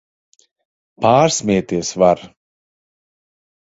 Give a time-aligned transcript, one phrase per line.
[1.05, 2.27] Pārsmieties var!